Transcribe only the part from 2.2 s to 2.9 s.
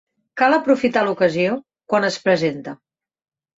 presenta